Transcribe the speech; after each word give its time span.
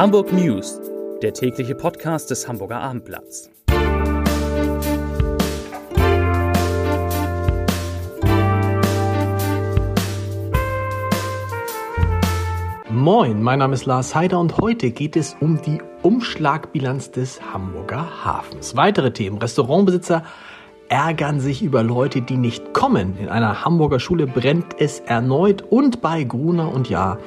Hamburg 0.00 0.32
News, 0.32 0.80
der 1.20 1.34
tägliche 1.34 1.74
Podcast 1.74 2.30
des 2.30 2.48
Hamburger 2.48 2.80
Abendblatts. 2.80 3.50
Moin, 12.88 13.42
mein 13.42 13.58
Name 13.58 13.74
ist 13.74 13.84
Lars 13.84 14.14
Heider 14.14 14.40
und 14.40 14.56
heute 14.56 14.90
geht 14.90 15.16
es 15.16 15.36
um 15.38 15.60
die 15.60 15.82
Umschlagbilanz 16.00 17.10
des 17.10 17.52
Hamburger 17.52 18.24
Hafens. 18.24 18.74
Weitere 18.76 19.12
Themen. 19.12 19.36
Restaurantbesitzer 19.36 20.24
ärgern 20.88 21.40
sich 21.40 21.62
über 21.62 21.82
Leute, 21.82 22.22
die 22.22 22.38
nicht 22.38 22.72
kommen. 22.72 23.18
In 23.18 23.28
einer 23.28 23.66
Hamburger 23.66 24.00
Schule 24.00 24.26
brennt 24.26 24.80
es 24.80 25.00
erneut 25.00 25.60
und 25.60 26.00
bei 26.00 26.24
Gruner 26.24 26.72
und 26.72 26.88
Ja 26.88 27.18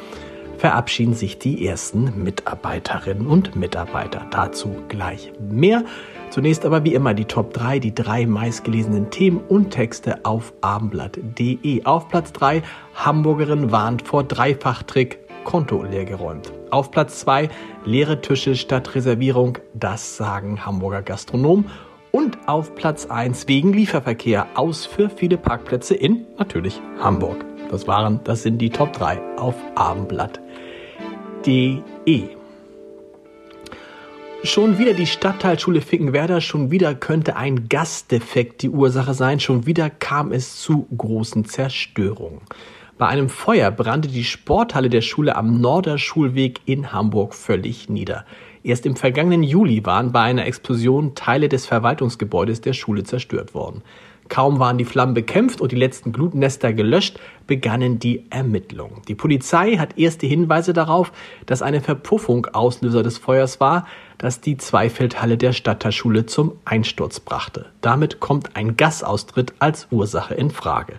verabschieden 0.64 1.14
sich 1.14 1.40
die 1.40 1.68
ersten 1.68 2.24
Mitarbeiterinnen 2.24 3.28
und 3.28 3.54
Mitarbeiter. 3.58 4.26
Dazu 4.32 4.74
gleich 4.88 5.34
mehr. 5.38 5.84
Zunächst 6.30 6.66
aber 6.66 6.86
wie 6.86 6.94
immer 6.94 7.14
die 7.14 7.26
Top 7.26 7.54
3, 7.54 7.80
die 7.80 7.94
drei 7.94 8.26
meistgelesenen 8.26 9.10
Themen 9.10 9.42
und 9.50 9.72
Texte 9.72 10.24
auf 10.24 10.54
abendblatt.de. 10.62 11.84
Auf 11.84 12.08
Platz 12.08 12.32
3 12.32 12.64
Hamburgerin 12.96 13.74
warnt 13.74 14.04
vor 14.04 14.24
Dreifachtrick, 14.24 15.20
Konto 15.44 15.84
leergeräumt. 15.84 16.54
Auf 16.70 16.92
Platz 16.92 17.20
2 17.20 17.50
leere 17.84 18.22
Tische 18.22 18.56
statt 18.56 18.96
Reservierung, 18.96 19.58
das 19.74 20.16
sagen 20.16 20.66
Hamburger 20.66 21.02
Gastronomen. 21.02 21.66
Und 22.12 22.38
auf 22.48 22.74
Platz 22.76 23.08
1 23.08 23.50
wegen 23.50 23.74
Lieferverkehr 23.74 24.48
aus 24.56 24.86
für 24.86 25.10
viele 25.10 25.36
Parkplätze 25.36 25.94
in 25.94 26.26
natürlich 26.38 26.80
Hamburg. 27.02 27.44
Das 27.70 27.86
waren, 27.86 28.22
das 28.24 28.44
sind 28.44 28.60
die 28.60 28.70
Top 28.70 28.94
3 28.94 29.20
auf 29.36 29.56
abendblatt.de. 29.76 30.43
Schon 34.46 34.78
wieder 34.78 34.94
die 34.94 35.06
Stadtteilschule 35.06 35.82
Finkenwerder, 35.82 36.42
schon 36.42 36.72
wieder 36.72 36.96
könnte 36.96 37.36
ein 37.36 37.70
Gasdefekt 37.70 38.62
die 38.62 38.70
Ursache 38.70 39.14
sein, 39.14 39.40
schon 39.40 39.66
wieder 39.66 39.90
kam 39.90 40.32
es 40.32 40.62
zu 40.62 40.88
großen 40.98 41.46
Zerstörungen. 41.46 42.42
Bei 42.98 43.08
einem 43.08 43.30
Feuer 43.30 43.72
brannte 43.72 44.08
die 44.08 44.24
Sporthalle 44.24 44.90
der 44.90 45.02
Schule 45.02 45.36
am 45.36 45.60
Norderschulweg 45.60 46.62
in 46.66 46.94
Hamburg 46.94 47.34
völlig 47.34 47.90
nieder. 47.90 48.26
Erst 48.64 48.86
im 48.86 48.96
vergangenen 48.96 49.44
Juli 49.44 49.86
waren 49.86 50.12
bei 50.12 50.22
einer 50.22 50.46
Explosion 50.46 51.16
Teile 51.16 51.50
des 51.50 51.66
Verwaltungsgebäudes 51.66 52.62
der 52.62 52.74
Schule 52.74 53.04
zerstört 53.04 53.54
worden. 53.54 53.82
Kaum 54.30 54.60
waren 54.60 54.78
die 54.78 54.86
Flammen 54.86 55.14
bekämpft 55.14 55.62
und 55.62 55.72
die 55.72 55.78
letzten 55.78 56.12
Glutnester 56.12 56.74
gelöscht, 56.74 57.20
begannen 57.48 58.00
die 58.00 58.26
Ermittlungen. 58.30 59.02
Die 59.08 59.16
Polizei 59.16 59.78
hat 59.78 59.98
erste 59.98 60.28
Hinweise 60.28 60.74
darauf, 60.74 61.12
dass 61.46 61.62
eine 61.62 61.82
Verpuffung 61.82 62.48
Auslöser 62.48 63.04
des 63.04 63.18
Feuers 63.18 63.60
war, 63.60 63.86
das 64.18 64.42
die 64.42 64.58
Zweifeldhalle 64.58 65.38
der 65.38 65.52
Stadtteilschule 65.52 66.26
zum 66.26 66.54
Einsturz 66.66 67.20
brachte. 67.20 67.66
Damit 67.82 68.20
kommt 68.20 68.56
ein 68.56 68.78
Gasaustritt 68.78 69.54
als 69.60 69.88
Ursache 69.92 70.34
in 70.34 70.50
Frage. 70.50 70.96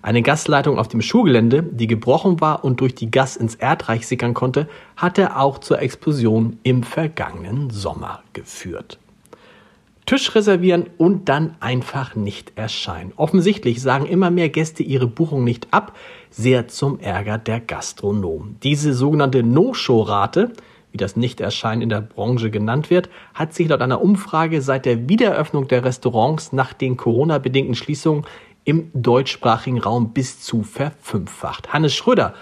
Eine 0.00 0.22
Gasleitung 0.22 0.80
auf 0.80 0.88
dem 0.88 1.00
Schulgelände, 1.00 1.62
die 1.62 1.86
gebrochen 1.86 2.40
war 2.40 2.64
und 2.64 2.80
durch 2.80 2.96
die 2.96 3.10
Gas 3.10 3.36
ins 3.36 3.54
Erdreich 3.54 4.08
sickern 4.08 4.34
konnte, 4.34 4.68
hatte 4.96 5.36
auch 5.36 5.58
zur 5.58 5.80
Explosion 5.80 6.58
im 6.64 6.82
vergangenen 6.82 7.70
Sommer 7.70 8.24
geführt. 8.32 8.98
Tisch 10.12 10.34
reservieren 10.34 10.90
und 10.98 11.30
dann 11.30 11.54
einfach 11.60 12.14
nicht 12.14 12.52
erscheinen. 12.54 13.14
Offensichtlich 13.16 13.80
sagen 13.80 14.04
immer 14.04 14.30
mehr 14.30 14.50
Gäste 14.50 14.82
ihre 14.82 15.06
Buchung 15.06 15.42
nicht 15.42 15.68
ab, 15.70 15.96
sehr 16.28 16.68
zum 16.68 17.00
Ärger 17.00 17.38
der 17.38 17.60
Gastronomen. 17.60 18.58
Diese 18.62 18.92
sogenannte 18.92 19.42
No-Show-Rate, 19.42 20.52
wie 20.90 20.98
das 20.98 21.16
Nicht-Erscheinen 21.16 21.80
in 21.80 21.88
der 21.88 22.02
Branche 22.02 22.50
genannt 22.50 22.90
wird, 22.90 23.08
hat 23.32 23.54
sich 23.54 23.68
laut 23.68 23.80
einer 23.80 24.02
Umfrage 24.02 24.60
seit 24.60 24.84
der 24.84 25.08
Wiedereröffnung 25.08 25.66
der 25.66 25.82
Restaurants 25.82 26.52
nach 26.52 26.74
den 26.74 26.98
Corona-bedingten 26.98 27.74
Schließungen 27.74 28.26
im 28.64 28.90
deutschsprachigen 28.92 29.80
Raum 29.80 30.12
bis 30.12 30.42
zu 30.42 30.62
verfünffacht. 30.62 31.72
Hannes 31.72 31.94
Schröder, 31.94 32.34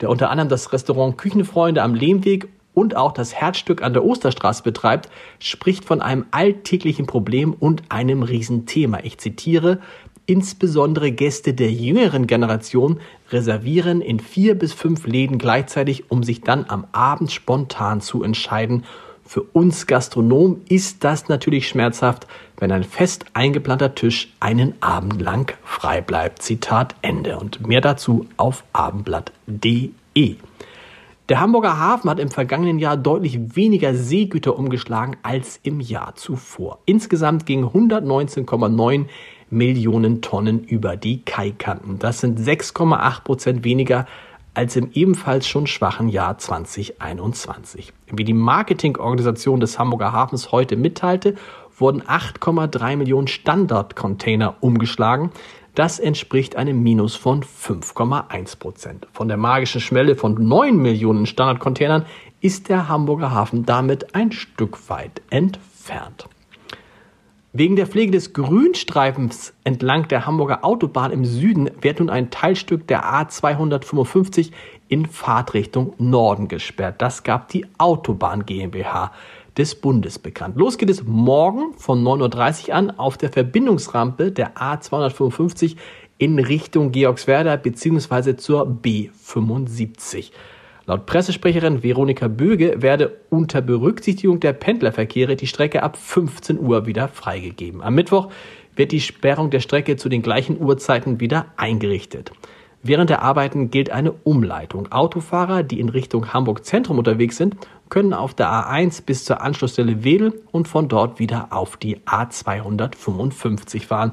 der 0.00 0.08
unter 0.08 0.30
anderem 0.30 0.48
das 0.48 0.72
Restaurant 0.72 1.18
Küchenfreunde 1.18 1.82
am 1.82 1.94
Lehmweg 1.94 2.48
und 2.78 2.96
auch 2.96 3.12
das 3.12 3.34
Herzstück 3.34 3.82
an 3.82 3.92
der 3.92 4.04
Osterstraße 4.04 4.62
betreibt, 4.62 5.10
spricht 5.40 5.84
von 5.84 6.00
einem 6.00 6.26
alltäglichen 6.30 7.06
Problem 7.06 7.52
und 7.52 7.82
einem 7.88 8.22
Riesenthema. 8.22 9.00
Ich 9.02 9.18
zitiere, 9.18 9.80
insbesondere 10.26 11.10
Gäste 11.10 11.54
der 11.54 11.72
jüngeren 11.72 12.28
Generation 12.28 13.00
reservieren 13.30 14.00
in 14.00 14.20
vier 14.20 14.56
bis 14.56 14.72
fünf 14.72 15.06
Läden 15.08 15.38
gleichzeitig, 15.38 16.08
um 16.08 16.22
sich 16.22 16.42
dann 16.42 16.66
am 16.68 16.86
Abend 16.92 17.32
spontan 17.32 18.00
zu 18.00 18.22
entscheiden. 18.22 18.84
Für 19.24 19.42
uns 19.42 19.88
Gastronom 19.88 20.60
ist 20.68 21.02
das 21.02 21.28
natürlich 21.28 21.68
schmerzhaft, 21.68 22.28
wenn 22.58 22.70
ein 22.70 22.84
fest 22.84 23.24
eingeplanter 23.34 23.96
Tisch 23.96 24.32
einen 24.38 24.74
Abend 24.80 25.20
lang 25.20 25.52
frei 25.64 26.00
bleibt. 26.00 26.42
Zitat 26.42 26.94
Ende. 27.02 27.38
Und 27.38 27.66
mehr 27.66 27.80
dazu 27.80 28.26
auf 28.36 28.62
abendblatt.de. 28.72 30.36
Der 31.28 31.40
Hamburger 31.40 31.78
Hafen 31.78 32.08
hat 32.08 32.20
im 32.20 32.30
vergangenen 32.30 32.78
Jahr 32.78 32.96
deutlich 32.96 33.54
weniger 33.54 33.94
Seegüter 33.94 34.58
umgeschlagen 34.58 35.18
als 35.22 35.60
im 35.62 35.78
Jahr 35.78 36.14
zuvor. 36.14 36.78
Insgesamt 36.86 37.44
gingen 37.44 37.66
119,9 37.66 39.04
Millionen 39.50 40.22
Tonnen 40.22 40.64
über 40.64 40.96
die 40.96 41.22
Kaikanten. 41.22 41.98
Das 41.98 42.20
sind 42.20 42.40
6,8 42.40 43.24
Prozent 43.24 43.64
weniger 43.64 44.06
als 44.54 44.74
im 44.76 44.90
ebenfalls 44.94 45.46
schon 45.46 45.66
schwachen 45.66 46.08
Jahr 46.08 46.38
2021. 46.38 47.92
Wie 48.10 48.24
die 48.24 48.32
Marketingorganisation 48.32 49.60
des 49.60 49.78
Hamburger 49.78 50.12
Hafens 50.12 50.50
heute 50.50 50.76
mitteilte, 50.76 51.34
wurden 51.76 52.00
8,3 52.00 52.96
Millionen 52.96 53.28
Standardcontainer 53.28 54.56
umgeschlagen. 54.60 55.30
Das 55.78 56.00
entspricht 56.00 56.56
einem 56.56 56.82
Minus 56.82 57.14
von 57.14 57.44
5,1 57.44 58.58
Prozent. 58.58 59.06
Von 59.12 59.28
der 59.28 59.36
magischen 59.36 59.80
Schwelle 59.80 60.16
von 60.16 60.34
9 60.34 60.76
Millionen 60.76 61.24
Standardcontainern 61.24 62.04
ist 62.40 62.68
der 62.68 62.88
Hamburger 62.88 63.30
Hafen 63.30 63.64
damit 63.64 64.12
ein 64.12 64.32
Stück 64.32 64.90
weit 64.90 65.22
entfernt. 65.30 66.28
Wegen 67.52 67.76
der 67.76 67.86
Pflege 67.86 68.10
des 68.10 68.32
Grünstreifens 68.32 69.54
entlang 69.62 70.08
der 70.08 70.26
Hamburger 70.26 70.64
Autobahn 70.64 71.12
im 71.12 71.24
Süden 71.24 71.70
wird 71.80 72.00
nun 72.00 72.10
ein 72.10 72.30
Teilstück 72.30 72.88
der 72.88 73.04
A255 73.04 74.50
in 74.88 75.06
Fahrtrichtung 75.06 75.94
Norden 75.98 76.48
gesperrt. 76.48 76.96
Das 77.00 77.22
gab 77.22 77.50
die 77.50 77.66
Autobahn 77.78 78.44
GmbH 78.46 79.12
des 79.58 79.74
Bundes 79.74 80.18
bekannt. 80.18 80.56
Los 80.56 80.78
geht 80.78 80.88
es 80.88 81.02
morgen 81.04 81.74
von 81.76 82.02
9.30 82.02 82.68
Uhr 82.68 82.74
an 82.74 82.90
auf 82.92 83.18
der 83.18 83.30
Verbindungsrampe 83.30 84.30
der 84.30 84.54
A255 84.54 85.76
in 86.16 86.38
Richtung 86.38 86.92
Georgswerder 86.92 87.56
bzw. 87.56 88.36
zur 88.36 88.66
B75. 88.66 90.30
Laut 90.86 91.04
Pressesprecherin 91.04 91.82
Veronika 91.82 92.28
Böge 92.28 92.80
werde 92.80 93.18
unter 93.28 93.60
Berücksichtigung 93.60 94.40
der 94.40 94.54
Pendlerverkehre 94.54 95.36
die 95.36 95.46
Strecke 95.46 95.82
ab 95.82 95.98
15 95.98 96.58
Uhr 96.58 96.86
wieder 96.86 97.08
freigegeben. 97.08 97.82
Am 97.82 97.94
Mittwoch 97.94 98.30
wird 98.74 98.92
die 98.92 99.00
Sperrung 99.00 99.50
der 99.50 99.60
Strecke 99.60 99.96
zu 99.96 100.08
den 100.08 100.22
gleichen 100.22 100.58
Uhrzeiten 100.58 101.20
wieder 101.20 101.46
eingerichtet. 101.56 102.32
Während 102.82 103.10
der 103.10 103.22
Arbeiten 103.22 103.70
gilt 103.70 103.90
eine 103.90 104.12
Umleitung. 104.12 104.92
Autofahrer, 104.92 105.62
die 105.64 105.80
in 105.80 105.88
Richtung 105.88 106.32
Hamburg 106.32 106.64
Zentrum 106.64 106.98
unterwegs 106.98 107.36
sind, 107.36 107.56
können 107.88 108.12
auf 108.12 108.34
der 108.34 108.48
A1 108.48 109.04
bis 109.04 109.24
zur 109.24 109.40
Anschlussstelle 109.40 110.04
Wedel 110.04 110.40
und 110.52 110.68
von 110.68 110.88
dort 110.88 111.18
wieder 111.18 111.48
auf 111.50 111.76
die 111.76 111.98
A255 111.98 113.86
fahren. 113.86 114.12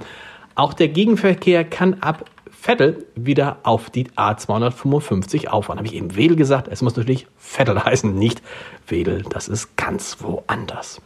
Auch 0.56 0.74
der 0.74 0.88
Gegenverkehr 0.88 1.64
kann 1.64 1.96
ab 1.96 2.26
Vettel 2.50 3.06
wieder 3.16 3.58
auf 3.64 3.92
die 3.92 4.08
A255 4.10 5.48
auffahren. 5.48 5.78
Habe 5.78 5.88
ich 5.88 5.94
eben 5.94 6.16
Wedel 6.16 6.36
gesagt? 6.36 6.68
Es 6.68 6.82
muss 6.82 6.96
natürlich 6.96 7.28
Vettel 7.38 7.84
heißen, 7.86 8.16
nicht 8.16 8.42
Wedel. 8.88 9.24
Das 9.30 9.48
ist 9.48 9.76
ganz 9.78 10.18
woanders. 10.22 11.02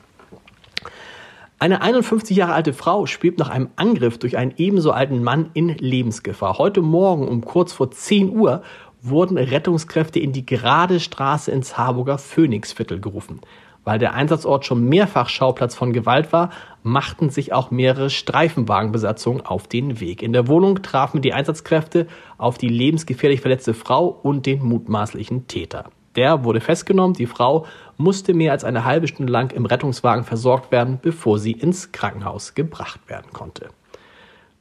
Eine 1.61 1.81
51 1.81 2.37
Jahre 2.37 2.53
alte 2.53 2.71
Frau 2.71 3.05
schwebt 3.05 3.37
nach 3.37 3.49
einem 3.49 3.67
Angriff 3.75 4.17
durch 4.17 4.37
einen 4.37 4.53
ebenso 4.55 4.93
alten 4.93 5.21
Mann 5.21 5.49
in 5.53 5.67
Lebensgefahr. 5.67 6.57
Heute 6.57 6.81
Morgen 6.81 7.27
um 7.27 7.43
kurz 7.43 7.73
vor 7.73 7.91
10 7.91 8.29
Uhr 8.29 8.63
wurden 9.01 9.37
Rettungskräfte 9.37 10.19
in 10.19 10.31
die 10.31 10.45
gerade 10.45 11.01
Straße 11.01 11.51
ins 11.51 11.77
Harburger 11.77 12.17
Phoenixviertel 12.17 13.01
gerufen. 13.01 13.41
Weil 13.83 13.99
der 13.99 14.13
Einsatzort 14.13 14.65
schon 14.65 14.87
mehrfach 14.87 15.27
Schauplatz 15.27 15.75
von 15.75 15.91
Gewalt 15.91 16.31
war, 16.31 16.51
machten 16.81 17.29
sich 17.29 17.51
auch 17.51 17.71
mehrere 17.71 18.09
Streifenwagenbesatzungen 18.09 19.45
auf 19.45 19.67
den 19.67 19.99
Weg. 19.99 20.23
In 20.23 20.31
der 20.31 20.47
Wohnung 20.47 20.81
trafen 20.81 21.21
die 21.21 21.33
Einsatzkräfte 21.33 22.07
auf 22.37 22.57
die 22.57 22.69
lebensgefährlich 22.69 23.41
verletzte 23.41 23.73
Frau 23.73 24.07
und 24.07 24.45
den 24.45 24.63
mutmaßlichen 24.63 25.47
Täter. 25.47 25.89
Der 26.15 26.43
wurde 26.43 26.61
festgenommen. 26.61 27.13
Die 27.13 27.25
Frau 27.25 27.65
musste 27.97 28.33
mehr 28.33 28.51
als 28.51 28.63
eine 28.63 28.85
halbe 28.85 29.07
Stunde 29.07 29.31
lang 29.31 29.51
im 29.51 29.65
Rettungswagen 29.65 30.23
versorgt 30.23 30.71
werden, 30.71 30.99
bevor 31.01 31.39
sie 31.39 31.51
ins 31.51 31.91
Krankenhaus 31.91 32.55
gebracht 32.55 33.01
werden 33.07 33.31
konnte. 33.33 33.69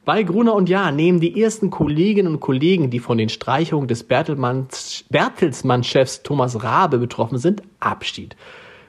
Bei 0.05 0.23
Gruner 0.23 0.55
und 0.55 0.69
Jahr 0.69 0.91
nehmen 0.91 1.19
die 1.19 1.41
ersten 1.41 1.69
Kolleginnen 1.69 2.33
und 2.33 2.39
Kollegen, 2.39 2.89
die 2.89 2.99
von 2.99 3.17
den 3.17 3.29
Streichungen 3.29 3.87
des 3.87 4.03
Bertelsmann-Chefs 4.03 6.23
Thomas 6.23 6.63
Rabe 6.63 6.97
betroffen 6.97 7.37
sind, 7.37 7.61
Abschied. 7.79 8.35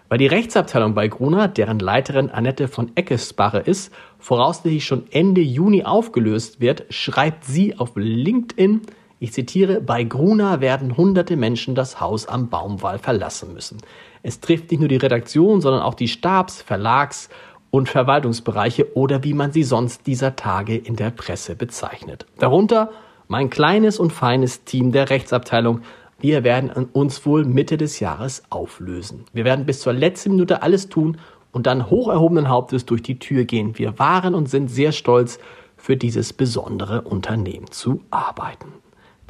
Weil 0.09 0.19
die 0.19 0.27
Rechtsabteilung 0.27 0.95
bei 0.95 1.09
Gruner, 1.09 1.47
deren 1.47 1.79
Leiterin 1.79 2.31
Annette 2.31 2.69
von 2.69 2.93
Eckesbache 2.95 3.59
ist, 3.59 3.93
voraussichtlich 4.19 4.85
schon 4.85 5.05
Ende 5.11 5.41
Juni 5.41 5.85
aufgelöst 5.85 6.61
wird, 6.61 6.87
schreibt 6.91 7.45
sie 7.45 7.79
auf 7.79 7.93
LinkedIn, 7.97 8.83
ich 9.23 9.35
zitiere, 9.35 9.83
bei 9.83 10.03
Gruner 10.03 10.63
werden 10.63 10.97
hunderte 10.97 11.37
Menschen 11.37 11.75
das 11.75 12.01
Haus 12.01 12.27
am 12.27 12.49
Baumwall 12.49 12.99
verlassen 12.99 13.53
müssen. 13.53 13.77
Es 14.23 14.41
trifft 14.41 14.71
nicht 14.71 14.81
nur 14.81 14.89
die 14.89 14.97
Redaktion, 14.97 15.61
sondern 15.61 15.83
auch 15.83 15.93
die 15.93 16.09
Stabs-, 16.09 16.63
Verlags- 16.63 17.29
und 17.71 17.91
Verwaltungsbereiche 17.91 18.97
oder 18.97 19.23
wie 19.23 19.35
man 19.35 19.53
sie 19.53 19.63
sonst 19.63 20.07
dieser 20.07 20.37
Tage 20.37 20.75
in 20.75 20.97
der 20.97 21.11
Presse 21.11 21.55
bezeichnet. 21.55 22.25
Darunter 22.39 22.91
mein 23.29 23.51
kleines 23.51 23.99
und 24.01 24.11
feines 24.11 24.65
Team 24.65 24.91
der 24.91 25.11
Rechtsabteilung. 25.11 25.83
Wir 26.19 26.43
werden 26.43 26.71
uns 26.93 27.25
wohl 27.27 27.45
Mitte 27.45 27.77
des 27.77 28.01
Jahres 28.01 28.43
auflösen. 28.49 29.27
Wir 29.35 29.45
werden 29.45 29.67
bis 29.67 29.81
zur 29.81 29.93
letzten 29.93 30.31
Minute 30.31 30.63
alles 30.63 30.89
tun 30.89 31.19
und 31.53 31.67
dann 31.67 31.91
hoch 31.91 32.09
erhobenen 32.09 32.49
Hauptes 32.49 32.87
durch 32.87 33.03
die 33.03 33.19
Tür 33.19 33.45
gehen. 33.45 33.79
Wir 33.79 33.99
waren 33.99 34.35
und 34.35 34.49
sind 34.49 34.69
sehr 34.69 34.93
stolz, 34.93 35.39
für 35.77 35.97
dieses 35.97 36.33
besondere 36.33 37.03
Unternehmen 37.03 37.71
zu 37.71 38.03
arbeiten. 38.11 38.75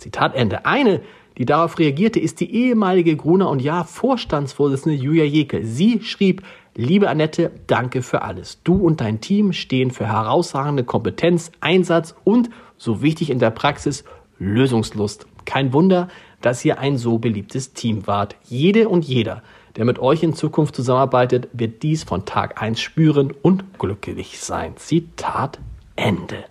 Zitat 0.01 0.35
Ende. 0.35 0.67
Eine, 0.67 1.01
die 1.39 1.45
darauf 1.45 1.79
reagierte, 1.79 2.19
ist 2.21 2.41
die 2.41 2.55
ehemalige 2.55 3.17
Gruner 3.17 3.49
und 3.49 3.63
Jahr 3.63 3.85
Vorstandsvorsitzende 3.85 4.99
Julia 4.99 5.25
Jekel. 5.25 5.65
Sie 5.65 6.01
schrieb, 6.03 6.43
Liebe 6.75 7.09
Annette, 7.09 7.51
danke 7.67 8.01
für 8.01 8.23
alles. 8.23 8.63
Du 8.63 8.77
und 8.77 9.01
dein 9.01 9.21
Team 9.21 9.53
stehen 9.53 9.91
für 9.91 10.07
herausragende 10.07 10.85
Kompetenz, 10.85 11.51
Einsatz 11.61 12.15
und, 12.25 12.49
so 12.79 13.03
wichtig 13.03 13.31
in 13.31 13.39
der 13.39 13.51
Praxis, 13.51 14.05
Lösungslust. 14.39 15.27
Kein 15.45 15.73
Wunder, 15.73 16.09
dass 16.41 16.65
ihr 16.65 16.79
ein 16.79 16.97
so 16.97 17.19
beliebtes 17.19 17.73
Team 17.73 18.07
wart. 18.07 18.37
Jede 18.45 18.89
und 18.89 19.05
jeder, 19.05 19.43
der 19.77 19.85
mit 19.85 19.99
euch 19.99 20.23
in 20.23 20.35
Zukunft 20.35 20.77
zusammenarbeitet, 20.77 21.49
wird 21.53 21.83
dies 21.83 22.05
von 22.05 22.25
Tag 22.25 22.63
1 22.63 22.81
spüren 22.81 23.33
und 23.43 23.79
glücklich 23.79 24.41
sein. 24.41 24.77
Zitat 24.77 25.59
Ende. 25.97 26.45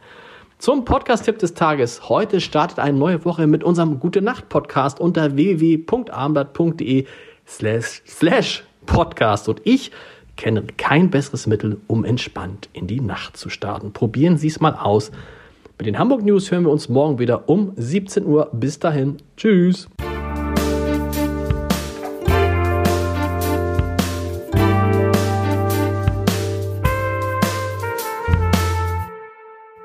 Zum 0.59 0.83
Podcast-Tipp 0.83 1.39
des 1.39 1.53
Tages. 1.53 2.09
Heute 2.09 2.41
startet 2.41 2.79
eine 2.79 2.97
neue 2.97 3.23
Woche 3.23 3.47
mit 3.47 3.63
unserem 3.63 4.01
Gute 4.01 4.21
Nacht 4.21 4.50
Podcast 4.50 5.00
unter 5.00 5.38
www.armblatt.de 5.38 7.06
slash 7.47 8.63
Podcast. 8.85 9.47
Und 9.47 9.61
ich 9.63 9.91
kenne 10.35 10.65
kein 10.75 11.09
besseres 11.11 11.47
Mittel, 11.47 11.79
um 11.88 12.03
entspannt 12.03 12.67
in 12.73 12.88
die 12.88 13.00
Nacht 13.00 13.38
zu 13.38 13.50
starten. 13.50 13.94
Probieren 13.94 14.38
Sie 14.38 14.47
es 14.47 14.59
mal 14.59 14.73
aus. 14.75 15.11
Mit 15.77 15.88
den 15.88 15.97
Hamburg 15.97 16.25
News 16.25 16.51
hören 16.51 16.65
wir 16.65 16.71
uns 16.71 16.89
morgen 16.89 17.19
wieder 17.19 17.47
um 17.47 17.71
17 17.77 18.25
Uhr. 18.25 18.50
Bis 18.51 18.79
dahin. 18.79 19.15
Tschüss. 19.38 19.88